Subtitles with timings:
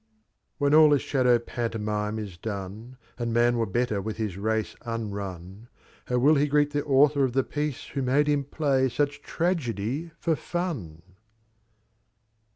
[0.03, 0.17] xXii.
[0.57, 5.67] When ail this Shadow Pantomime is done, And M&9 were better with his Race uaruo,
[6.05, 10.09] How will He grttt the Author of the Piece Who made him ptay such Tragedy
[10.19, 11.03] for Fun?